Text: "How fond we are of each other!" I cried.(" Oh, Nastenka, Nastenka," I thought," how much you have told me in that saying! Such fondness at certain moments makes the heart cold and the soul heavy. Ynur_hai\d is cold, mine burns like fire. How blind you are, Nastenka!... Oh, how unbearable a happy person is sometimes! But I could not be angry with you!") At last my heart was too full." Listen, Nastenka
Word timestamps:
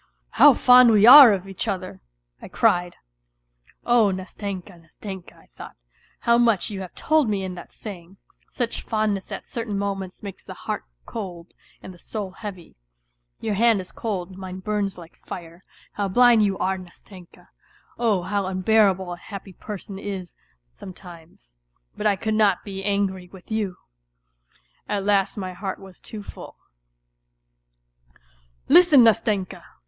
"How 0.41 0.53
fond 0.55 0.89
we 0.89 1.05
are 1.05 1.31
of 1.31 1.47
each 1.47 1.67
other!" 1.67 2.01
I 2.41 2.47
cried.(" 2.47 2.95
Oh, 3.95 4.09
Nastenka, 4.09 4.79
Nastenka," 4.79 5.35
I 5.37 5.45
thought," 5.53 5.75
how 6.25 6.39
much 6.39 6.71
you 6.71 6.81
have 6.81 6.95
told 6.95 7.29
me 7.29 7.43
in 7.43 7.53
that 7.53 7.71
saying! 7.71 8.17
Such 8.49 8.81
fondness 8.81 9.31
at 9.31 9.47
certain 9.47 9.77
moments 9.77 10.23
makes 10.23 10.43
the 10.43 10.55
heart 10.55 10.85
cold 11.05 11.53
and 11.83 11.93
the 11.93 11.99
soul 11.99 12.31
heavy. 12.31 12.75
Ynur_hai\d 13.43 13.79
is 13.79 13.91
cold, 13.91 14.35
mine 14.39 14.57
burns 14.57 14.97
like 14.97 15.15
fire. 15.15 15.63
How 15.91 16.07
blind 16.07 16.41
you 16.41 16.57
are, 16.57 16.79
Nastenka!... 16.79 17.49
Oh, 17.99 18.23
how 18.23 18.47
unbearable 18.47 19.13
a 19.13 19.17
happy 19.17 19.53
person 19.53 19.99
is 19.99 20.33
sometimes! 20.73 21.53
But 21.95 22.07
I 22.07 22.15
could 22.15 22.33
not 22.33 22.63
be 22.63 22.83
angry 22.83 23.29
with 23.31 23.51
you!") 23.51 23.77
At 24.89 25.05
last 25.05 25.37
my 25.37 25.53
heart 25.53 25.77
was 25.77 25.99
too 25.99 26.23
full." 26.23 26.55
Listen, 28.67 29.03
Nastenka 29.03 29.63